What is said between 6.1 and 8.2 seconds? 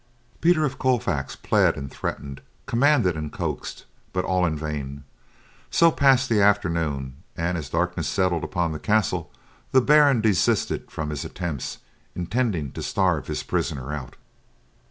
the afternoon, and as darkness